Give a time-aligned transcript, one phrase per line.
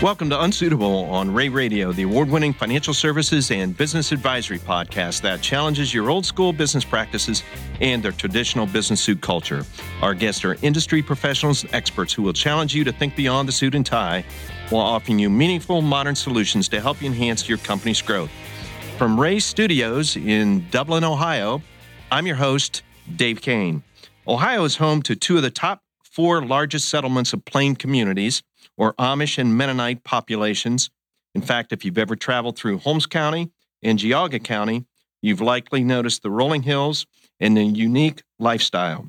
[0.00, 5.22] Welcome to Unsuitable on Rea Radio, the award winning financial services and business advisory podcast
[5.22, 7.42] that challenges your old school business practices
[7.80, 9.64] and their traditional business suit culture.
[10.00, 13.52] Our guests are industry professionals and experts who will challenge you to think beyond the
[13.52, 14.24] suit and tie
[14.70, 18.30] while offering you meaningful modern solutions to help you enhance your company's growth.
[18.98, 21.60] From Rea Studios in Dublin, Ohio,
[22.12, 22.84] I'm your host,
[23.16, 23.82] Dave Kane.
[24.28, 28.44] Ohio is home to two of the top four largest settlements of plain communities
[28.78, 30.88] or Amish and Mennonite populations.
[31.34, 33.50] In fact, if you've ever traveled through Holmes County
[33.82, 34.86] and Geauga County,
[35.20, 37.04] you've likely noticed the rolling hills
[37.40, 39.08] and the unique lifestyle.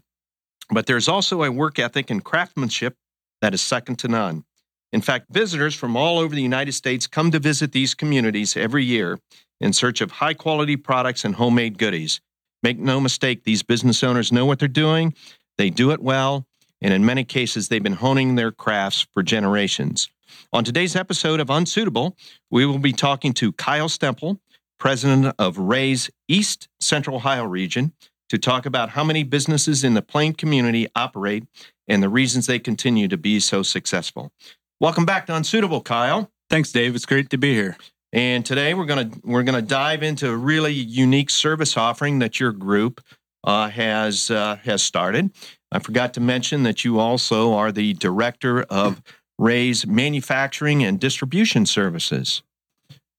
[0.72, 2.96] But there's also a work ethic and craftsmanship
[3.42, 4.44] that is second to none.
[4.92, 8.84] In fact, visitors from all over the United States come to visit these communities every
[8.84, 9.20] year
[9.62, 12.22] in search of high quality products and homemade goodies.
[12.64, 15.14] Make no mistake, these business owners know what they're doing,
[15.58, 16.46] they do it well,
[16.82, 20.10] and in many cases, they've been honing their crafts for generations.
[20.54, 22.16] On today's episode of Unsuitable,
[22.50, 24.40] we will be talking to Kyle Stemple,
[24.80, 27.94] president of Rea's East Central Ohio region,
[28.30, 31.46] to talk about how many businesses in the Plain community operate
[31.88, 34.32] and the reasons they continue to be so successful.
[34.80, 36.32] Welcome back to Unsuitable, Kyle.
[36.50, 36.96] Thanks, Dave.
[36.96, 37.76] It's great to be here.
[38.12, 42.52] And today we're gonna we're gonna dive into a really unique service offering that your
[42.52, 43.02] group
[43.44, 45.32] uh, has uh, has started.
[45.72, 49.02] I forgot to mention that you also are the director of
[49.38, 52.42] Rea's Manufacturing and Distribution Services.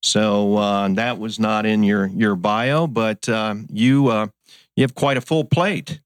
[0.03, 4.28] So uh, that was not in your your bio, but uh, you uh,
[4.77, 6.01] you have quite a full plate.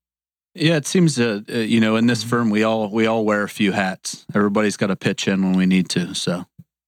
[0.55, 3.42] Yeah, it seems uh, uh, you know in this firm we all we all wear
[3.42, 4.27] a few hats.
[4.34, 6.15] Everybody's got to pitch in when we need to.
[6.15, 6.45] So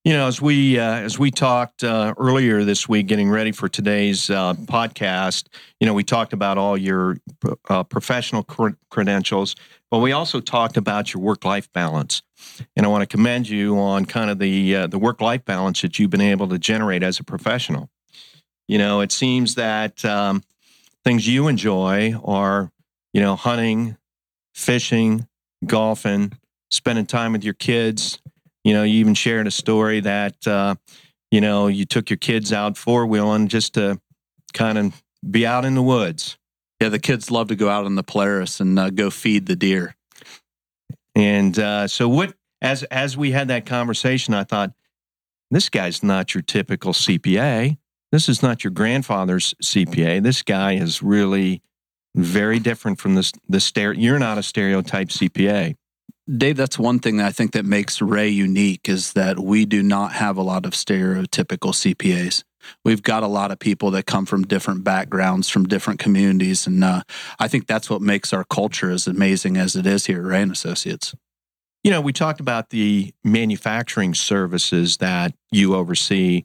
[0.07, 3.69] you know, as we uh, as we talked uh, earlier this week, getting ready for
[3.69, 5.49] today's uh, podcast,
[5.81, 7.17] you know, we talked about all your
[7.69, 9.57] uh, professional cr- credentials,
[9.91, 12.23] but we also talked about your work life balance.
[12.77, 15.83] And I want to commend you on kind of the uh, the work life balance
[15.83, 17.91] that you've been able to generate as a professional.
[18.69, 20.45] You know, it seems that um,
[21.03, 22.71] things you enjoy are,
[23.13, 23.97] you know, hunting,
[24.55, 25.27] fishing,
[25.67, 26.39] golfing,
[26.71, 28.21] spending time with your kids
[28.67, 30.75] you know, you even shared a story that, uh,
[31.31, 34.01] you know, you took your kids out four wheeling just to
[34.55, 36.37] kind of be out in the woods.
[36.81, 39.55] Yeah, the kids love to go out on the Polaris and uh, go feed the
[39.55, 39.95] deer.
[41.15, 44.73] And uh, so, what as as we had that conversation, I thought,
[45.49, 47.79] this guy's not your typical CPA.
[48.11, 50.25] This is not your grandfather's CPA.
[50.25, 51.63] This guy is really
[52.17, 53.93] very different from this the stare.
[53.93, 55.77] You're not a stereotype CPA.
[56.29, 59.81] Dave, that's one thing that I think that makes Rea unique is that we do
[59.81, 62.43] not have a lot of stereotypical CPAs.
[62.85, 66.83] We've got a lot of people that come from different backgrounds, from different communities, and
[66.83, 67.03] uh,
[67.39, 70.43] I think that's what makes our culture as amazing as it is here at Rea
[70.43, 71.15] and Associates.
[71.85, 76.43] You know, we talked about the manufacturing services that you oversee.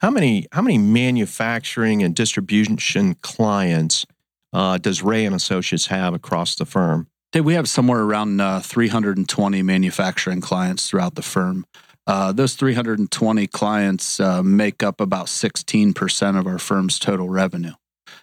[0.00, 4.04] How many how many manufacturing and distribution clients
[4.52, 7.08] uh, does Rea and Associates have across the firm?
[7.34, 11.66] We have somewhere around uh, 320 manufacturing clients throughout the firm.
[12.06, 17.74] Uh, those 320 clients uh, make up about 16% of our firm's total revenue.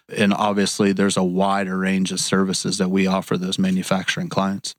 [0.08, 4.74] And obviously, there's a wider range of services that we offer those manufacturing clients.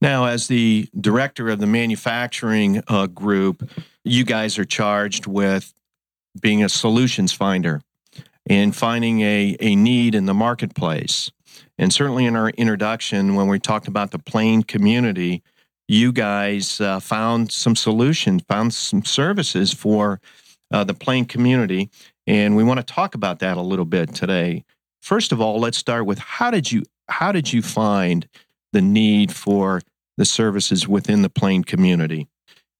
[0.00, 3.68] Now, as the director of the manufacturing uh, group,
[4.04, 5.72] you guys are charged with
[6.40, 7.80] being a solutions finder
[8.48, 11.32] and finding a, a need in the marketplace.
[11.78, 15.42] And certainly in our introduction, when we talked about the plain community,
[15.88, 20.20] you guys uh, found some solutions, found some services for
[20.72, 21.90] uh, the plain community.
[22.26, 24.64] And we want to talk about that a little bit today.
[25.02, 28.28] First of all, let's start with how did you how did you find
[28.72, 29.80] the need for
[30.16, 32.26] the services within the plain community?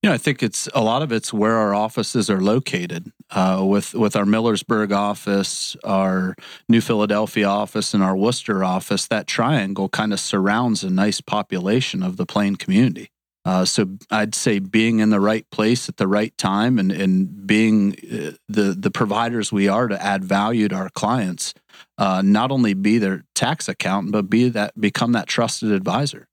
[0.06, 3.10] You know, I think it's a lot of it's where our offices are located.
[3.28, 6.36] Uh, with with our Millersburg office, our
[6.68, 12.04] New Philadelphia office, and our Wooster office, that triangle kind of surrounds a nice population
[12.04, 13.10] of the Plain community.
[13.44, 17.44] Uh, so I'd say being in the right place at the right time and, and
[17.44, 21.52] being uh, the the providers we are to add value to our clients,
[21.98, 26.28] uh, not only be their tax accountant, but be that become that trusted advisor.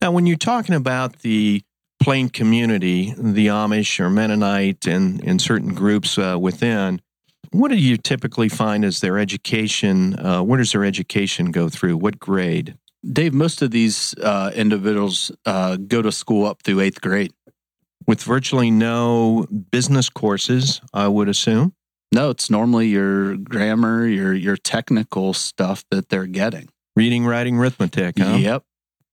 [0.00, 1.62] Now, when you're talking about the
[2.02, 7.00] plain community, the Amish or Mennonite and, and certain groups uh, within,
[7.52, 10.18] what do you typically find as their education?
[10.18, 11.96] Uh, where does their education go through?
[11.96, 12.76] What grade?
[13.04, 17.32] Dave, most of these uh, individuals uh, go to school up through eighth grade.
[18.06, 21.74] With virtually no business courses, I would assume.
[22.12, 26.68] No, it's normally your grammar, your your technical stuff that they're getting.
[26.94, 28.18] Reading, writing, arithmetic.
[28.18, 28.36] Huh?
[28.36, 28.64] Yep.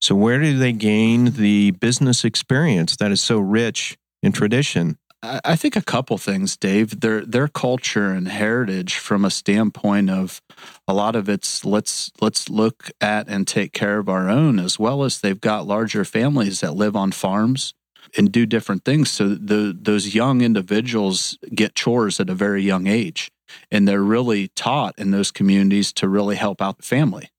[0.01, 4.97] So, where do they gain the business experience that is so rich in tradition?
[5.21, 7.01] I think a couple things, Dave.
[7.01, 10.41] Their their culture and heritage, from a standpoint of
[10.87, 14.79] a lot of it's let's let's look at and take care of our own, as
[14.79, 17.73] well as they've got larger families that live on farms
[18.17, 19.11] and do different things.
[19.11, 23.29] So the those young individuals get chores at a very young age,
[23.69, 27.29] and they're really taught in those communities to really help out the family.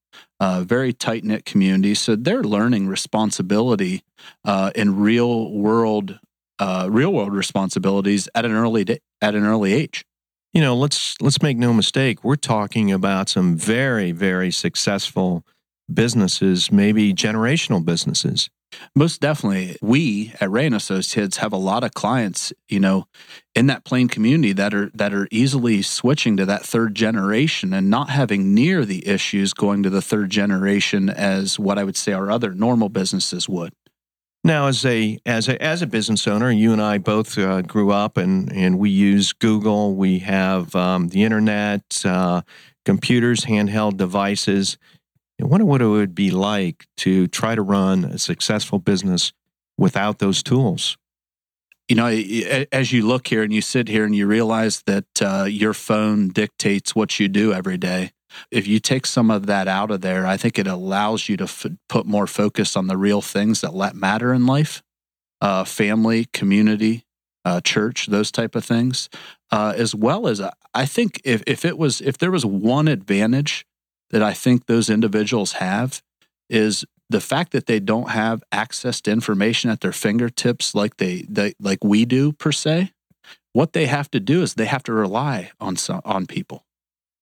[0.41, 4.03] Uh, very tight knit community, so they're learning responsibility
[4.45, 6.19] uh, in real world
[6.59, 10.05] uh, real world responsibilities at an early at an early age.
[10.53, 12.25] You know, let's let's make no mistake.
[12.25, 15.45] We're talking about some very very successful
[15.93, 18.49] businesses, maybe generational businesses.
[18.95, 19.77] Most definitely.
[19.83, 23.07] We at Rea and Associates have a lot of clients, you know,
[23.55, 27.91] in that plain community that are that are easily switching to that third generation and
[27.91, 32.13] not having near the issues going to the third generation as what I would say
[32.13, 33.73] our other normal businesses would.
[34.43, 37.91] Now, as a as a as a business owner, you and I both uh, grew
[37.91, 39.95] up, and and we use Google.
[39.95, 42.43] We have um, the internet, uh,
[42.87, 44.79] computers, handheld devices.
[45.41, 49.33] I wonder what it would be like to try to run a successful business
[49.79, 50.97] without those tools.
[51.89, 55.45] You know, as you look here and you sit here and you realize that uh,
[55.45, 58.13] your phone dictates what you do every day,
[58.51, 61.45] if you take some of that out of there, I think it allows you to
[61.45, 64.83] f- put more focus on the real things that matter in life
[65.41, 67.07] uh, family, community,
[67.45, 69.09] uh, church, those type of things,
[69.51, 72.89] uh, as well as uh, I think if, if it was if there was one
[72.89, 73.65] advantage
[74.11, 76.03] that I think those individuals have
[76.49, 81.25] is the fact that they don't have access to information at their fingertips like they,
[81.29, 82.93] they like we do per se.
[83.53, 86.65] What they have to do is they have to rely on some, on people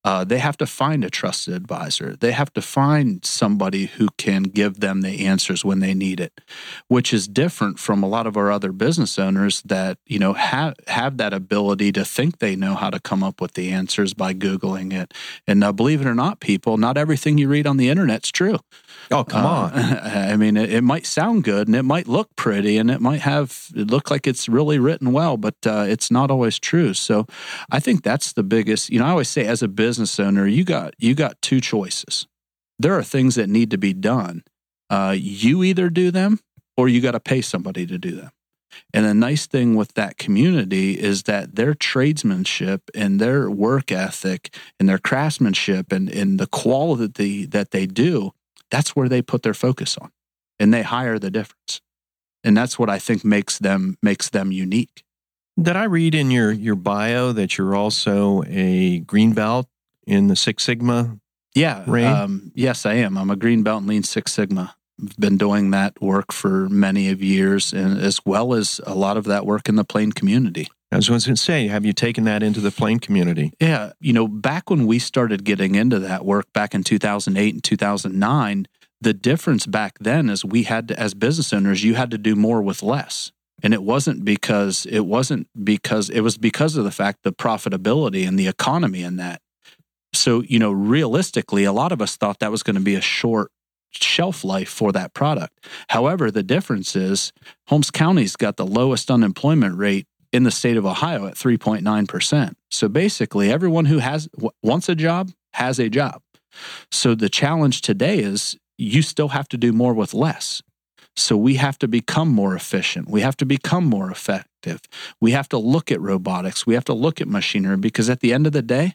[0.04, 2.16] uh, they have to find a trusted advisor.
[2.16, 6.40] They have to find somebody who can give them the answers when they need it,
[6.86, 10.76] which is different from a lot of our other business owners that you know have
[10.86, 14.32] have that ability to think they know how to come up with the answers by
[14.32, 15.12] googling it.
[15.48, 18.58] And uh, believe it or not, people, not everything you read on the internet's true.
[19.10, 19.72] Oh, come uh, on.
[19.74, 23.20] I mean, it, it, might sound good and it might look pretty and it might
[23.20, 26.94] have it look like it's really written well, but uh, it's not always true.
[26.94, 27.26] So
[27.70, 29.87] I think that's the biggest, you know, I always say as a business
[30.18, 32.26] owner, you got, you got two choices.
[32.78, 34.44] There are things that need to be done.
[34.90, 36.40] Uh, you either do them
[36.76, 38.30] or you got to pay somebody to do them.
[38.92, 44.54] And the nice thing with that community is that their tradesmanship and their work ethic
[44.78, 48.32] and their craftsmanship and, and the quality that they do
[48.70, 50.10] that's where they put their focus on
[50.58, 51.80] and they hire the difference.
[52.44, 55.02] And that's what I think makes them makes them unique.
[55.60, 59.66] Did I read in your your bio that you're also a green belt
[60.08, 61.18] in the Six Sigma?
[61.54, 63.16] Yeah, um, yes, I am.
[63.16, 64.74] I'm a green belt in Lean Six Sigma.
[65.02, 69.16] I've been doing that work for many of years, and as well as a lot
[69.16, 70.68] of that work in the plain community.
[70.90, 73.52] As I was going to say, have you taken that into the plain community?
[73.60, 73.92] Yeah.
[74.00, 78.66] You know, back when we started getting into that work back in 2008 and 2009,
[79.00, 82.34] the difference back then is we had to, as business owners, you had to do
[82.34, 83.32] more with less.
[83.62, 88.26] And it wasn't because it wasn't because it was because of the fact the profitability
[88.26, 89.42] and the economy in that.
[90.18, 93.00] So, you know, realistically, a lot of us thought that was going to be a
[93.00, 93.50] short
[93.90, 95.66] shelf life for that product.
[95.88, 97.32] However, the difference is
[97.68, 102.54] Holmes County's got the lowest unemployment rate in the state of Ohio at 3.9%.
[102.70, 104.28] So basically, everyone who has
[104.62, 106.20] wants a job has a job.
[106.90, 110.62] So the challenge today is you still have to do more with less.
[111.16, 113.08] So we have to become more efficient.
[113.08, 114.80] We have to become more effective.
[115.20, 116.66] We have to look at robotics.
[116.66, 118.94] We have to look at machinery because at the end of the day,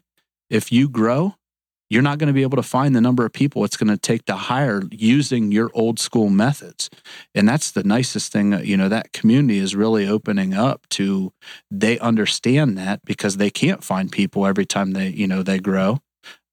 [0.53, 1.36] if you grow,
[1.89, 3.98] you're not going to be able to find the number of people it's going to
[3.98, 6.89] take to hire using your old school methods.
[7.36, 11.33] And that's the nicest thing, you know, that community is really opening up to
[11.69, 16.00] they understand that because they can't find people every time they, you know, they grow.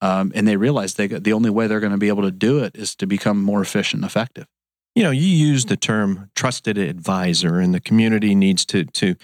[0.02, 2.64] Um, and they realize they the only way they're going to be able to do
[2.64, 4.46] it is to become more efficient and effective.
[4.94, 9.14] You know, you use the term trusted advisor, and the community needs to to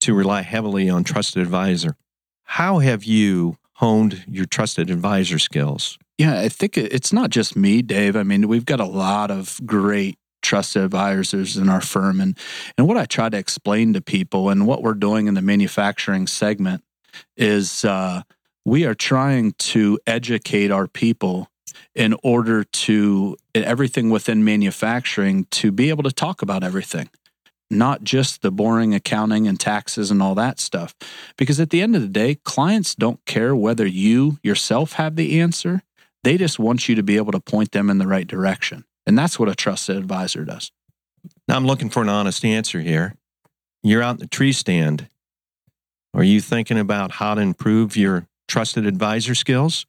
[0.00, 1.96] to rely heavily on trusted advisor.
[2.42, 5.98] How have you honed your trusted advisor skills?
[6.18, 8.14] Yeah, I think it's not just me, Dave.
[8.14, 12.38] I mean, we've got a lot of great trusted advisors in our firm and
[12.76, 16.26] and what I try to explain to people and what we're doing in the manufacturing
[16.26, 16.84] segment
[17.34, 18.22] is uh,
[18.64, 21.48] we are trying to educate our people
[21.94, 27.08] in order to everything within manufacturing to be able to talk about everything
[27.70, 30.94] not just the boring accounting and taxes and all that stuff.
[31.36, 35.40] Because at the end of the day, clients don't care whether you yourself have the
[35.40, 35.82] answer.
[36.22, 38.84] They just want you to be able to point them in the right direction.
[39.06, 40.72] And that's what a trusted advisor does.
[41.48, 43.14] Now, I'm looking for an honest answer here.
[43.82, 45.08] you're out in the tree stand.
[46.14, 49.86] Are you thinking about how to improve your trusted advisor skills?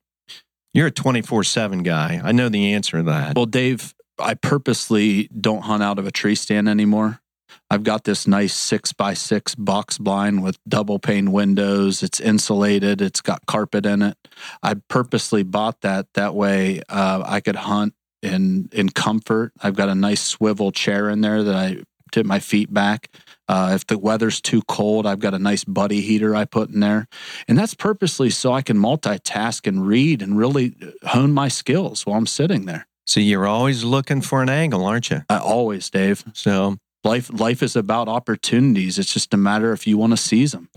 [0.74, 2.20] You're a 24 7 guy.
[2.22, 3.36] I know the answer to that.
[3.36, 7.22] Well, Dave, I purposely don't hunt out of a tree stand anymore.
[7.70, 12.04] I've got this nice six by six box blind with double pane windows.
[12.04, 13.02] It's insulated.
[13.02, 14.18] It's got carpet in it.
[14.62, 19.54] I purposely bought that that way uh, I could hunt in in comfort.
[19.62, 21.78] I've got a nice swivel chair in there that I
[22.12, 23.10] tip my feet back.
[23.48, 26.80] Uh, if the weather's too cold, I've got a nice buddy heater I put in
[26.80, 27.08] there,
[27.48, 32.18] and that's purposely so I can multitask and read and really hone my skills while
[32.18, 32.88] I'm sitting there.
[33.08, 35.22] So you're always looking for an angle, aren't you?
[35.30, 36.24] Uh, always, Dave.
[36.34, 39.00] So life life is about opportunities.
[39.00, 40.70] It's just a matter if you want to seize them.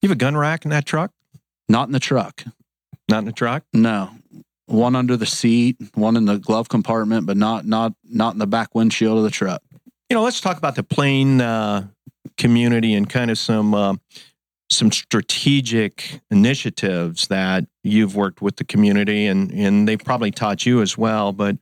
[0.00, 1.12] You have a gun rack in that truck?
[1.68, 2.44] Not in the truck.
[3.08, 3.64] Not in the truck?
[3.72, 4.10] No.
[4.66, 8.46] One under the seat, one in the glove compartment, but not not not in the
[8.46, 9.60] back windshield of the truck.
[10.08, 11.88] You know, let's talk about the Plain uh,
[12.36, 13.94] community and kind of some uh,
[14.70, 20.80] some strategic initiatives that you've worked with the community, and and they probably taught you
[20.80, 21.32] as well.
[21.32, 21.56] But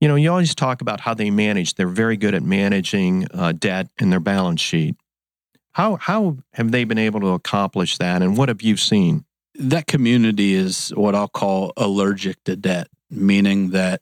[0.00, 1.74] you know, you always talk about how they manage.
[1.74, 4.96] They're very good at managing uh, debt in their balance sheet.
[5.72, 9.24] How how have they been able to accomplish that, and what have you seen?
[9.54, 14.00] That community is what I'll call allergic to debt, meaning that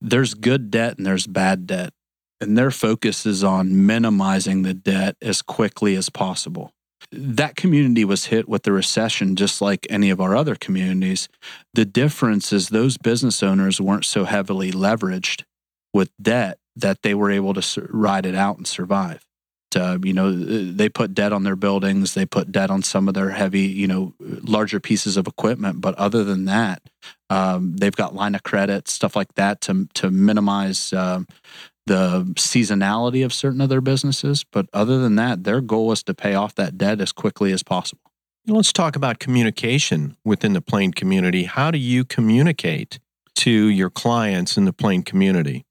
[0.00, 1.94] there's good debt and there's bad debt,
[2.40, 6.72] and their focus is on minimizing the debt as quickly as possible
[7.12, 11.28] that community was hit with the recession just like any of our other communities.
[11.74, 15.44] The difference is those business owners weren't so heavily leveraged
[15.92, 19.26] with debt that they were able to ride it out and survive.
[19.74, 23.14] Uh, you know, they put debt on their buildings, they put debt on some of
[23.14, 25.80] their heavy, you know, larger pieces of equipment.
[25.80, 26.80] But other than that,
[27.28, 31.26] um, they've got line of credit, stuff like that to to minimize um,
[31.86, 34.44] the seasonality of certain of their businesses.
[34.44, 37.62] But other than that, their goal is to pay off that debt as quickly as
[37.62, 38.12] possible.
[38.46, 41.44] Let's talk about communication within the Plain community.
[41.44, 43.00] How do you communicate
[43.36, 45.64] to your clients in the Plain community?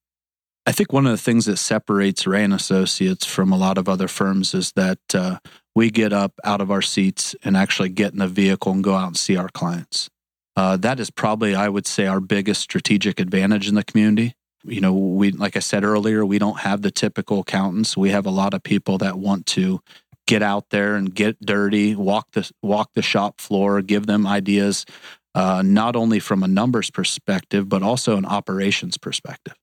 [0.66, 3.88] I think one of the things that separates Rea and Associates from a lot of
[3.88, 5.38] other firms is that uh,
[5.76, 8.96] we get up out of our seats and actually get in the vehicle and go
[8.96, 10.10] out and see our clients.
[10.58, 14.36] Uh, that is probably, I would say, our biggest strategic advantage in the community
[14.68, 17.96] you know, we like I said earlier, we don't have the typical accountants.
[17.96, 19.82] We have a lot of people that want to
[20.28, 24.86] get out there and get dirty, walk the walk the shop floor, give them ideas,
[25.34, 29.56] uh, not only from a numbers perspective, but also an operations perspective.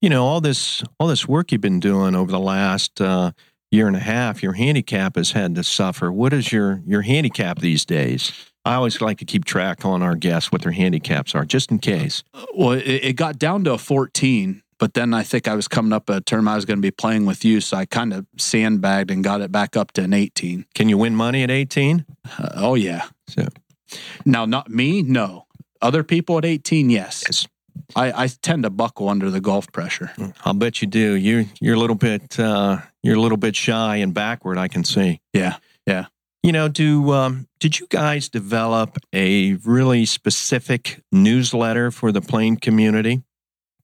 [0.00, 3.32] You know, all this all this work you've been doing over the last uh,
[3.70, 6.10] year and a half, your handicap has had to suffer.
[6.12, 8.49] What is your your handicap these days?
[8.64, 11.78] I always like to keep track on our guests what their handicaps are, just in
[11.78, 12.22] case.
[12.54, 15.92] Well, it, it got down to a 14, but then I think I was coming
[15.92, 18.26] up a term I was going to be playing with you, so I kind of
[18.38, 20.66] sandbagged and got it back up to an 18.
[20.74, 22.04] Can you win money at 18?
[22.38, 23.08] Uh, oh yeah.
[23.28, 23.46] So
[24.24, 25.46] now, not me, no.
[25.82, 27.24] Other people at 18, yes.
[27.26, 27.46] yes.
[27.96, 30.12] I, I tend to buckle under the golf pressure.
[30.16, 31.14] Mm, I'll bet you do.
[31.14, 34.58] You you're a little bit uh, you're a little bit shy and backward.
[34.58, 35.20] I can see.
[35.32, 36.06] Yeah, yeah.
[36.42, 42.56] You know, do um, did you guys develop a really specific newsletter for the Plain
[42.56, 43.22] community?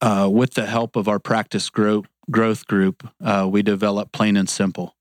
[0.01, 4.49] Uh, with the help of our practice growth growth group, uh, we developed Plain and
[4.49, 4.95] Simple.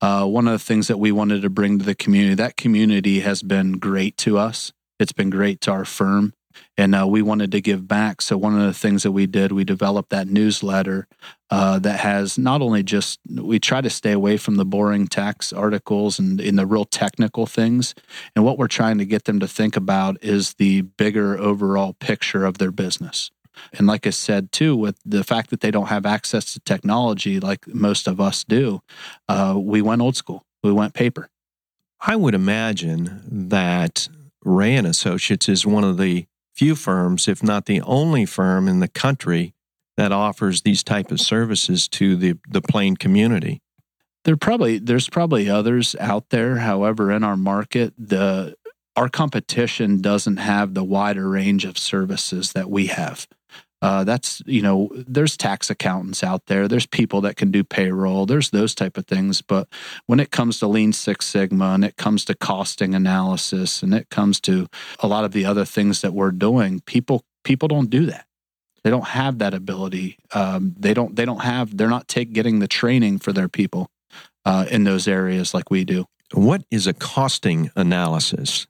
[0.00, 3.20] Uh, one of the things that we wanted to bring to the community, that community
[3.20, 4.72] has been great to us.
[4.98, 6.34] It's been great to our firm
[6.76, 8.22] and uh, we wanted to give back.
[8.22, 11.06] So one of the things that we did, we developed that newsletter
[11.50, 15.52] uh, that has not only just we try to stay away from the boring tax
[15.52, 17.94] articles and in the real technical things,
[18.34, 22.44] and what we're trying to get them to think about is the bigger overall picture
[22.44, 23.30] of their business.
[23.72, 27.38] And like I said, too, with the fact that they don't have access to technology
[27.38, 28.80] like most of us do,
[29.28, 30.44] uh, we went old school.
[30.62, 31.28] We went paper.
[32.00, 34.08] I would imagine that
[34.44, 38.80] Rea and Associates is one of the few firms, if not the only firm in
[38.80, 39.54] the country
[39.96, 43.60] that offers these type of services to the, the plain community.
[44.24, 46.58] There probably there's probably others out there.
[46.58, 48.54] However, in our market, the
[48.94, 53.26] our competition doesn't have the wider range of services that we have.
[53.82, 56.68] Uh, that's you know there's tax accountants out there.
[56.68, 58.26] There's people that can do payroll.
[58.26, 59.42] There's those type of things.
[59.42, 59.66] But
[60.06, 64.08] when it comes to lean six sigma and it comes to costing analysis and it
[64.08, 64.68] comes to
[65.00, 68.26] a lot of the other things that we're doing people people don't do that.
[68.84, 70.18] They don't have that ability.
[70.32, 73.90] Um, they don't they don't have they're not take, getting the training for their people
[74.44, 76.06] uh, in those areas like we do.
[76.32, 78.68] What is a costing analysis?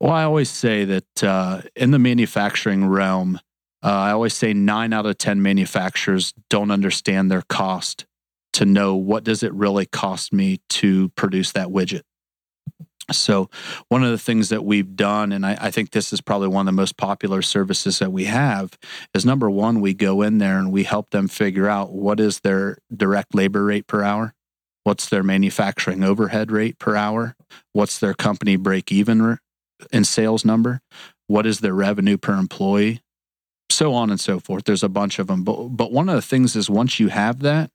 [0.00, 3.40] Well i always say that uh, in the manufacturing realm
[3.82, 8.06] uh, I always say nine out of 10 manufacturers don't understand their cost
[8.54, 12.02] to know what does it really cost me to produce that widget.
[13.10, 13.48] So,
[13.88, 16.62] one of the things that we've done, and I, I, think this is probably one
[16.62, 18.78] of the most popular services that we have,
[19.14, 22.40] is number one, we go in there and we help them figure out what is
[22.40, 24.34] their direct labor rate per hour,
[24.84, 27.34] what's their manufacturing overhead rate per hour,
[27.72, 29.38] what's their company break even
[29.90, 30.82] in sales number,
[31.28, 33.00] what is their revenue per employee,
[33.70, 34.64] so on and so forth.
[34.64, 35.44] There's a bunch of them.
[35.44, 37.70] But, but one of the things is once you have that,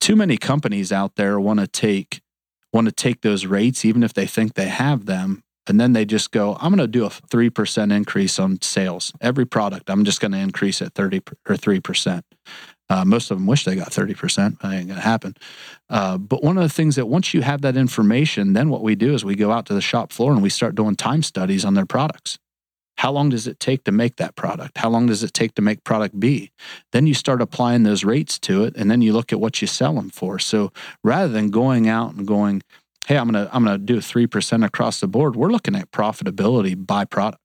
[0.00, 2.20] too many companies out there want to take
[2.72, 6.04] want to take those rates, even if they think they have them, and then they
[6.04, 9.12] just go, I'm going to do a 3% increase on sales.
[9.20, 12.22] Every product, I'm just going to increase it 30 or 3%.
[12.90, 15.34] Uh, most of them wish they got 30%, but it ain't going to happen.
[15.90, 18.94] Uh, but one of the things that once you have that information, then what we
[18.94, 21.64] do is we go out to the shop floor and we start doing time studies
[21.66, 22.38] on their products.
[22.98, 24.78] How long does it take to make that product?
[24.78, 26.50] How long does it take to make product B?
[26.90, 29.68] Then you start applying those rates to it, and then you look at what you
[29.68, 30.40] sell them for.
[30.40, 30.72] So
[31.04, 32.60] rather than going out and going,
[33.06, 36.74] "Hey, I'm gonna I'm gonna do three percent across the board," we're looking at profitability
[36.74, 37.40] by product,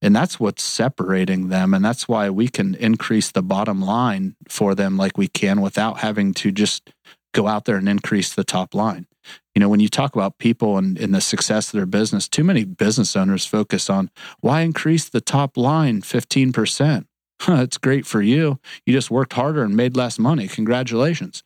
[0.00, 4.76] and that's what's separating them, and that's why we can increase the bottom line for
[4.76, 6.90] them like we can without having to just
[7.34, 9.06] go out there and increase the top line.
[9.54, 12.44] You know, when you talk about people and, and the success of their business, too
[12.44, 17.06] many business owners focus on why increase the top line 15%?
[17.48, 18.58] It's great for you.
[18.86, 20.46] You just worked harder and made less money.
[20.46, 21.42] Congratulations.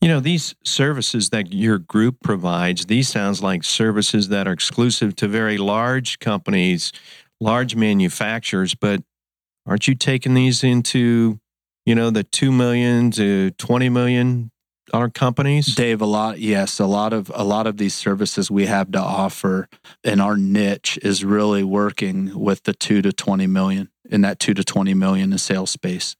[0.00, 5.16] You know, these services that your group provides, these sounds like services that are exclusive
[5.16, 6.92] to very large companies,
[7.40, 9.02] large manufacturers, but
[9.66, 11.40] aren't you taking these into,
[11.86, 14.50] you know, the 2 million to 20 million
[14.92, 15.74] our companies?
[15.74, 18.98] Dave a lot yes a lot of a lot of these services we have to
[18.98, 19.68] offer
[20.04, 24.54] and our niche is really working with the 2 to 20 million in that 2
[24.54, 26.16] to 20 million in sales space.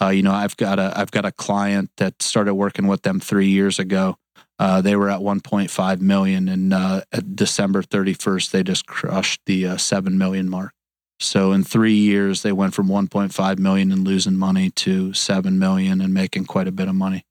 [0.00, 3.20] Uh, you know i've got a i've got a client that started working with them
[3.20, 4.16] three years ago.
[4.58, 9.66] Uh, they were at 1.5 million and uh, at december 31st they just crushed the
[9.66, 10.72] uh, 7 million mark.
[11.18, 16.00] So in three years they went from 1.5 million and losing money to 7 million
[16.00, 17.24] and making quite a bit of money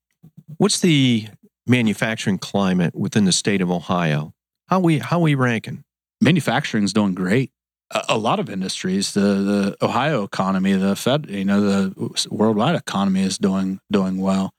[0.58, 1.28] What's the
[1.68, 4.34] manufacturing climate within the state of Ohio?
[4.68, 5.84] How we how we ranking?
[6.22, 7.52] Manufacturing is doing great.
[7.92, 12.76] A, a, lot of industries, the the Ohio economy, the Fed, you know, the worldwide
[12.76, 14.54] economy is doing doing well.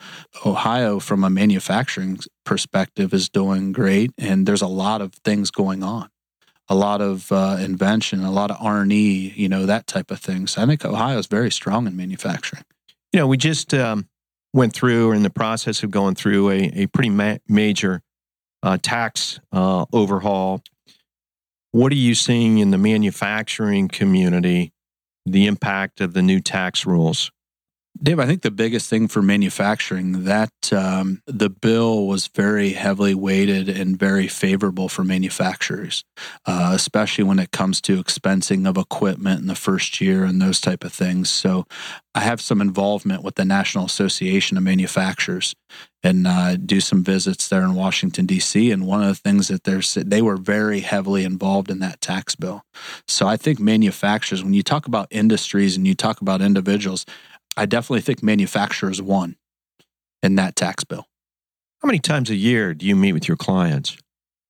[0.45, 5.83] Ohio, from a manufacturing perspective, is doing great, and there's a lot of things going
[5.83, 6.09] on
[6.71, 10.13] a lot of uh, invention, a lot of R and E, you know, that type
[10.13, 10.47] of thing.
[10.47, 12.63] So I think Ohio is very strong in manufacturing.
[13.13, 14.09] You know, we just um,
[14.53, 18.03] went through or in the process of going through a, a pretty ma- major
[18.63, 20.63] uh, tax uh, overhaul.
[21.73, 24.73] What are you seeing in the manufacturing community,
[25.25, 27.31] the impact of the new tax rules?
[28.03, 33.15] Dave, I think the biggest thing for manufacturing that um, the bill was very heavily
[33.15, 36.03] weighted and very favorable for manufacturers,
[36.47, 40.63] uh, especially when it comes to expensing of equipment in the first year and those
[40.63, 41.29] type of things.
[41.29, 41.67] So,
[42.13, 45.55] I have some involvement with the National Association of Manufacturers
[46.03, 48.73] and uh, do some visits there in Washington D.C.
[48.73, 52.35] And one of the things that they're they were very heavily involved in that tax
[52.35, 52.63] bill.
[53.07, 57.07] So I think manufacturers, when you talk about industries and you talk about individuals,
[57.57, 59.37] I definitely think manufacturers won
[60.23, 61.07] in that tax bill.
[61.83, 63.97] How many times a year do you meet with your clients?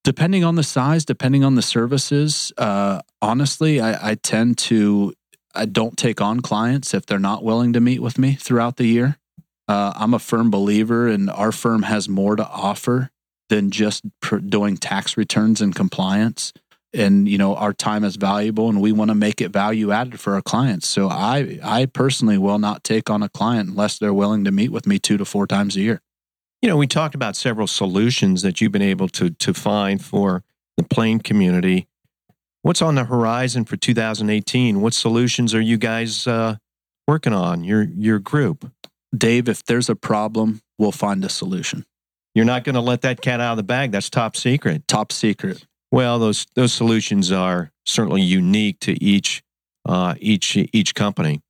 [0.03, 5.15] Depending on the size, depending on the services, uh, honestly, I, I tend to
[5.55, 8.87] I don't take on clients if they're not willing to meet with me throughout the
[8.87, 9.19] year.
[9.69, 13.11] Uh, I'm a firm believer, and our firm has more to offer
[13.49, 16.53] than just pr- doing tax returns and compliance
[16.93, 20.19] and you know our time is valuable and we want to make it value added
[20.19, 20.89] for our clients.
[20.89, 24.71] So i i personally will not take on a client unless they're willing to meet
[24.71, 26.03] with me two to four times a year.
[26.63, 30.43] You know we talked about several solutions that you've been able to to find for
[30.77, 31.87] the plain community.
[32.63, 36.57] What's on the horizon for 2018 what solutions are you guys uh,
[37.07, 38.71] working on your your group?
[39.17, 41.85] Dave if there's a problem we'll find a solution.
[42.35, 43.91] You're not going to let that cat out of the bag.
[43.91, 44.87] That's top secret.
[44.87, 49.43] Top secret well, those those solutions are certainly unique to each
[49.85, 51.43] uh, each each company.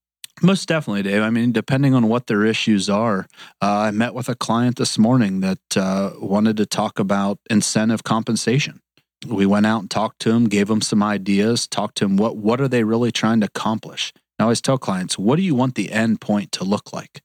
[0.43, 1.23] Most definitely, Dave.
[1.23, 3.27] I mean, depending on what their issues are,
[3.61, 8.05] uh, I met with a client this morning that uh, wanted to talk about incentive
[8.05, 8.81] compensation.
[9.27, 12.39] We went out and talked to him, gave him some ideas, talked to him what
[12.39, 14.15] what are they really trying to accomplish.
[14.39, 17.21] I always tell clients, what do you want the end point to look like?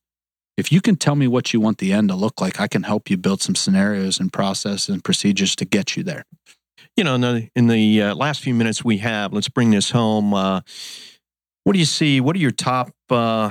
[0.58, 2.84] If you can tell me what you want the end to look like, I can
[2.84, 6.25] help you build some scenarios and processes and procedures to get you there
[6.96, 9.92] you know, in the, in the uh, last few minutes we have, let's bring this
[9.92, 10.34] home.
[10.34, 10.62] Uh,
[11.64, 12.22] what do you see?
[12.22, 13.50] What are your top uh,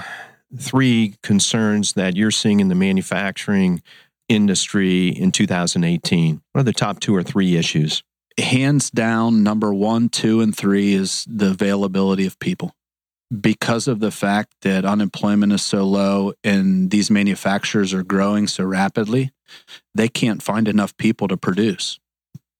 [0.56, 3.82] three concerns that you're seeing in the manufacturing
[4.28, 6.40] industry in 2018?
[6.52, 8.02] What are the top two or three issues?
[8.38, 12.74] Hands down, number one, two, and three is the availability of people.
[13.40, 18.64] Because of the fact that unemployment is so low and these manufacturers are growing so
[18.64, 19.32] rapidly,
[19.94, 21.98] they can't find enough people to produce.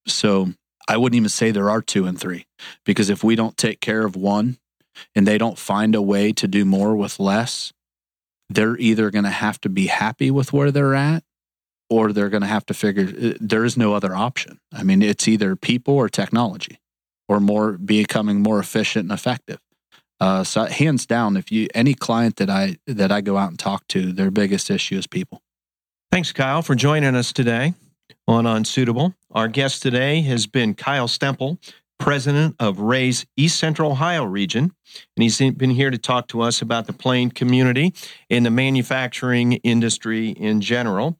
[0.07, 0.53] So
[0.89, 2.47] I wouldn't even say there are two and three,
[2.85, 4.59] because if we don't take care of one
[5.15, 7.73] and they don't find a way to do more with less,
[8.51, 11.25] they're either going to have to be happy with where they're at
[11.89, 14.59] or they're going to have to figure uh, there is no other option.
[14.73, 16.81] I mean, it's either people or technology
[17.29, 19.61] or more becoming more efficient and effective.
[20.21, 23.59] Uh, so hands down, if you any client that I that I go out and
[23.59, 25.43] talk to, their biggest issue is people.
[26.13, 27.75] Thanks, Kyle, for joining us today
[28.27, 29.15] on Unsuitable.
[29.31, 31.59] Our guest today has been Kyle Stemple,
[31.99, 34.73] president of Rea's East Central Ohio region.
[35.17, 37.95] And he's been here to talk to us about the Plain community
[38.31, 41.19] and the manufacturing industry in general.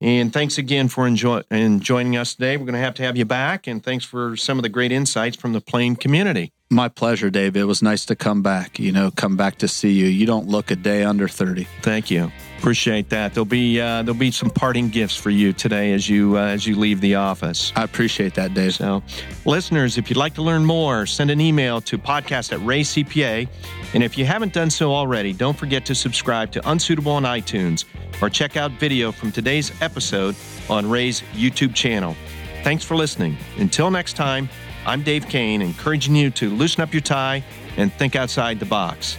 [0.00, 1.42] And thanks again for enjoy-
[1.78, 2.56] joining us today.
[2.56, 3.66] We're going to have to have you back.
[3.66, 6.52] And thanks for some of the great insights from the Plain community.
[6.68, 7.56] My pleasure, Dave.
[7.56, 10.06] It was nice to come back, you know, come back to see you.
[10.06, 11.66] You don't look a day under 30.
[11.80, 12.30] Thank you.
[12.66, 13.32] Appreciate that.
[13.32, 16.66] There'll be uh, there'll be some parting gifts for you today as you uh, as
[16.66, 17.72] you leave the office.
[17.76, 18.74] I appreciate that, Dave.
[18.74, 19.04] So,
[19.44, 23.48] listeners, if you'd like to learn more, send an email to podcast at Rea CPA.
[23.94, 27.84] And if you haven't done so already, don't forget to subscribe to Unsuitable on iTunes
[28.20, 30.34] or check out video from today's episode
[30.68, 32.16] on Rea's YouTube channel.
[32.64, 33.36] Thanks for listening.
[33.58, 34.48] Until next time,
[34.86, 37.44] I'm Dave Kane, encouraging you to loosen up your tie
[37.76, 39.18] and think outside the box.